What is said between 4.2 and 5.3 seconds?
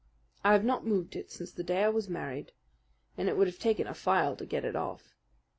to get it off.